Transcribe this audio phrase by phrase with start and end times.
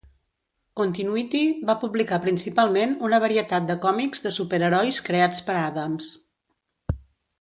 [0.79, 6.09] Continuity va publicar principalment una varietat de còmics de superherois creats per Adams.